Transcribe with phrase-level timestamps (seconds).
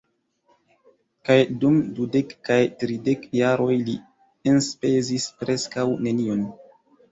[1.27, 3.97] Kaj, dum dudek kaj tridek jaroj, li
[4.55, 6.45] enspezis preskaŭ nenion.